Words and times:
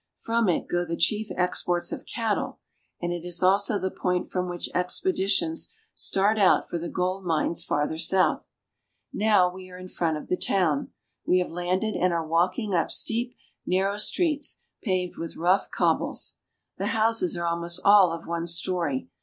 From 0.17 0.49
it 0.49 0.67
go 0.67 0.83
the 0.83 0.97
chief 0.97 1.27
exports 1.37 1.91
of 1.91 2.07
cattle, 2.07 2.57
and 2.99 3.13
it 3.13 3.23
is 3.23 3.43
also 3.43 3.77
the 3.77 3.91
point 3.91 4.31
from 4.31 4.49
which 4.49 4.67
expeditions 4.73 5.71
start 5.93 6.39
out 6.39 6.67
for 6.67 6.79
the 6.79 6.89
gold 6.89 7.23
mines 7.23 7.63
farther 7.63 7.99
south. 7.99 8.51
Now 9.13 9.53
we 9.53 9.69
are 9.69 9.77
in 9.77 9.87
front 9.87 10.17
of 10.17 10.25
the 10.27 10.37
town. 10.37 10.91
We 11.23 11.37
have 11.37 11.51
landed 11.51 11.93
and 11.95 12.11
are 12.13 12.25
walking 12.25 12.73
up 12.73 12.89
steep, 12.89 13.35
narrow 13.63 13.97
streets 13.97 14.61
paved 14.81 15.19
with 15.19 15.37
rough 15.37 15.67
ON 15.67 15.67
THE 15.67 15.83
ORINOCO. 16.03 16.17
331 16.17 16.17
cobbles. 16.17 16.35
The 16.79 16.97
houses 16.99 17.37
are 17.37 17.45
almost 17.45 17.81
all 17.85 18.11
of 18.11 18.25
one 18.25 18.47
story. 18.47 19.07